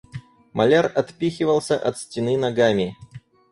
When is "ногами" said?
2.35-2.97